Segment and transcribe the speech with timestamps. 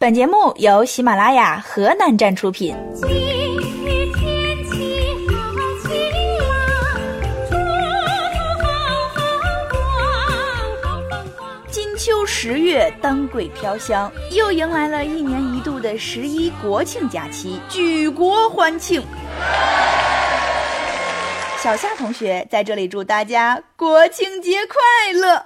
[0.00, 2.74] 本节目由喜马拉雅河南站出品。
[2.94, 5.34] 今日天气好
[5.82, 5.90] 晴
[6.38, 6.48] 朗，
[7.50, 8.64] 祝福
[9.12, 9.20] 好，风
[11.36, 11.44] 光。
[11.70, 19.04] 金秋十月，灯桂飘香，又迎来了一年一度的十一国庆假期，举国欢庆。
[21.58, 25.44] 小夏同学在这里祝大家国庆节快乐！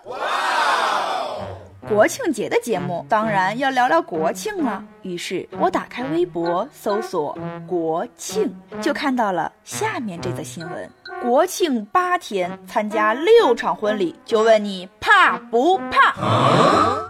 [1.89, 4.83] 国庆节的节目当然要聊聊国庆了。
[5.03, 7.37] 于是我打开微博搜索
[7.69, 10.91] “国庆”，就看到了下面这则新闻：
[11.23, 16.15] 国庆八天参加六场婚礼，就问你怕不怕？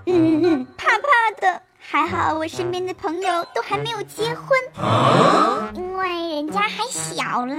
[0.07, 1.07] 嗯嗯，怕怕
[1.41, 1.61] 的。
[1.87, 4.59] 还好我身边的朋友都还没有结婚，
[5.75, 7.57] 因为人家还小啦。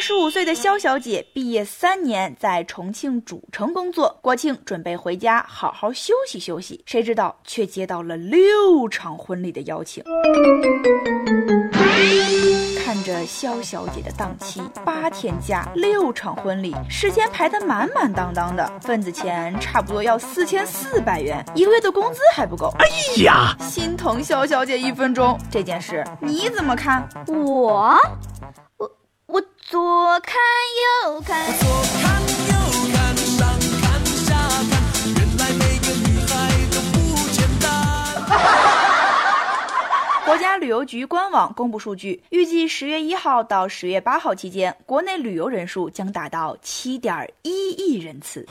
[0.00, 10.02] 二十五岁的肖小姐毕业三年，在重庆主城工作，国庆准备回家好好休息休息，谁知道却接到了六场婚礼的邀请。
[12.82, 22.72] 看着肖小姐的档期，八天假，六场婚礼，时间排得满满当当的，份子钱差不多要四千四百元，一个月的工资还不够。
[22.78, 22.86] 哎
[23.22, 27.06] 呀，心疼肖小姐一分钟，这件事你怎么看？
[27.26, 27.94] 我
[29.70, 29.78] 左
[30.24, 30.34] 看
[31.06, 31.68] 右看，左
[32.02, 32.54] 看右
[32.92, 33.46] 看，上
[33.80, 34.34] 看下
[34.68, 34.72] 看，
[35.14, 36.28] 原来每个女孩
[36.72, 36.98] 都不
[37.30, 37.70] 简单。
[40.26, 48.44] 国家旅游局官网公布数据，预计十月一号到十月八号期间，国内旅游人数将达到七点一亿人次。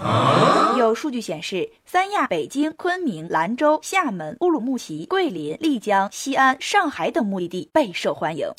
[0.78, 8.50] 有数据显示，三亚、北京、昆明、兰州、厦门、乌鲁木齐、桂林、丽江、西安、上海等目的地备受欢迎。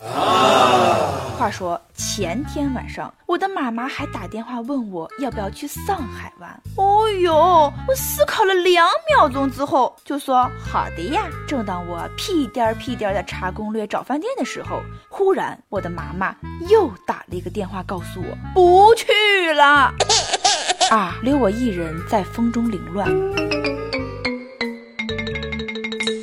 [1.39, 6.51] 话说前天晚上，我的妈妈还打电话问我要不要去上海玩。
[6.77, 11.29] 哦哟，我思考了两秒钟之后就说好的呀。
[11.47, 16.35] 正当我屁颠儿屁颠儿的查攻略找饭店的时候，忽然我的妈妈
[16.71, 19.93] 又打了一个电话告诉我不去了。
[20.91, 23.07] 啊，留我一人在风中凌乱。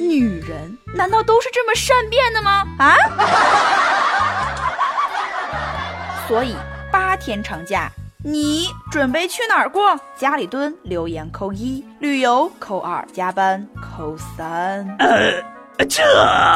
[0.02, 2.66] 女人难道都是这么善变的吗？
[2.80, 2.96] 啊？
[6.28, 6.54] 所以
[6.92, 7.90] 八天长假，
[8.22, 9.98] 你准备去哪儿过？
[10.18, 14.86] 家里蹲留言扣一，旅游扣二，加班扣三。
[15.78, 16.04] 这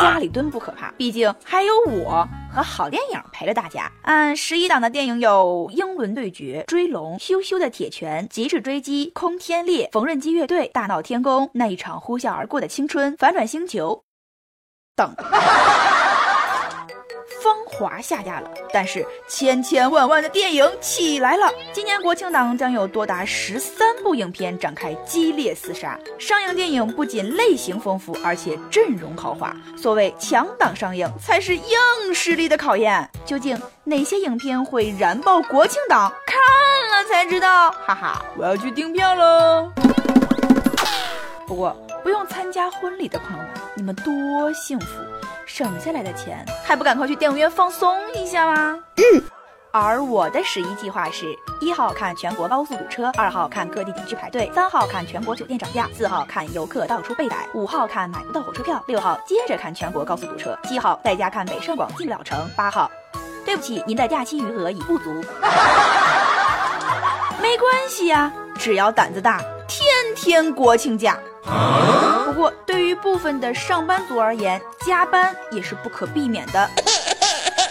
[0.02, 3.90] 家里蹲不可怕，毕竟还有我和好电影陪着大家。
[4.02, 14.04] 按十一档的电影有《英伦对决》《追龙》《羞羞的铁拳》《极致追击》《空天猎》《缝纫机乐队》《大闹天宫》那一场呼啸而过的青春、反转星球
[14.98, 15.16] 等。
[17.42, 21.52] 芳华下架了，但是千千万万的电影起来了。
[21.74, 29.56] 今年国庆档将有多达十三部影片展开激烈厮杀，上映电影不仅类型丰富，而且阵容豪华。
[29.76, 33.10] 所谓强档上映，才是硬实力的考验。
[33.26, 36.14] 究竟哪些影片会燃爆国庆档？
[36.28, 36.38] 看
[36.92, 38.26] 了才知道， 哈哈！
[38.38, 39.72] 我要去订票喽。
[41.48, 44.88] 不过，不用参加婚礼的朋友们，你们多幸福！
[45.46, 48.80] 省下来的钱还不赶快去电影院放松一下吗？
[48.98, 49.24] 嗯。
[49.74, 62.92] 而我的十一计划是：一号看全国高速堵车，二号看各地景区排队，三号看全国酒店涨价，四号看游客到处被逮，五号看买不到火车票，六号接着看全国高速堵车，七号在家看北上广进不了城，八号，
[63.46, 65.10] 对不起，您的假期余额已不足。
[67.42, 69.88] 没关系呀，只要胆子大，天
[70.18, 71.18] 天国庆假。
[72.32, 76.70] 不过，对于部分的上班族而言，加班也是不可避免的。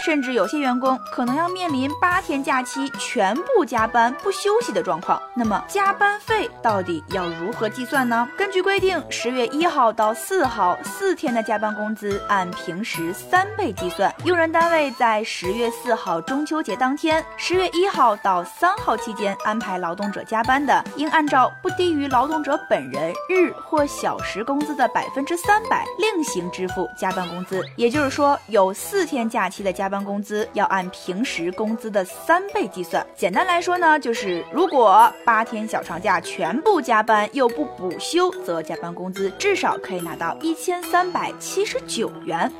[0.03, 5.21] 甚至有些员工可能要面临八天假期全部加班不休息的状况。
[5.35, 8.27] 那么加班费到底要如何计算呢？
[8.37, 14.13] 根据规定，十月一号到四号四天的加班工资按平时三倍计算。
[14.25, 27.63] 用人单位在十月四号中秋节当天，十月一号到三号期间安排劳动者加班的，应按照不低于劳动者本人日或小时工资的百分之三百另行支付加班工资。
[27.75, 33.05] 也就是说，有四天假期的加班工资要按平时工资的三倍计算。
[33.15, 42.51] 简单来说呢，就是如果八天小长假全部加班又不补休，则加班工资至少可以拿到一千三百七十九元。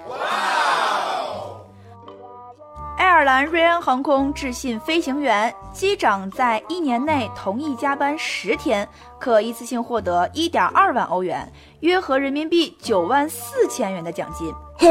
[2.98, 8.88] 爱尔兰瑞安航空致信飞行员，机长在一年内同意加班十天，
[9.20, 14.54] 可一次性获得一点二万欧元，约合人民币九万四千元的奖金。
[14.82, 14.90] 嘿，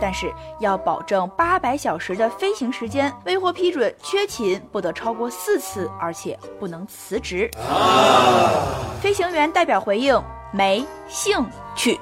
[0.00, 7.50] 但是要保证八百小时的飞行时间，未获批准缺勤不得超过四次，而且不能辞职。
[9.00, 10.22] 飞行员代表回应。
[10.54, 11.98] 没兴趣。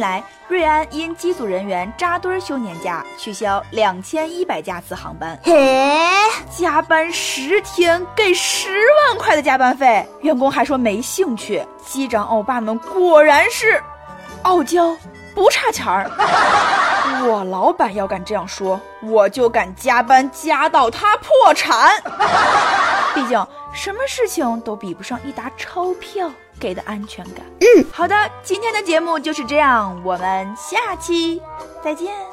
[0.00, 6.08] 近来，瑞安因机组人员扎堆休年假，取消两千一百架次航班，嘿，
[6.50, 11.62] 加班十天给十万块的加班费，员工还说没兴趣。
[11.84, 13.78] 机长欧巴们果然是
[14.44, 14.96] 傲娇，
[15.34, 16.10] 不差钱儿。
[17.28, 21.90] 我老板要敢这样说，我就敢加班加到他破产。
[23.14, 27.44] 毕竟什么事情都比不上一沓钞票给的安全感。
[27.60, 31.40] 嗯，好的，今天的节目就是这样，我们下期
[31.82, 32.29] 再见。